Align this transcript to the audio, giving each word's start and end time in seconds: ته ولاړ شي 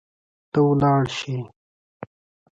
ته 0.51 0.59
ولاړ 0.67 1.01
شي 1.17 1.35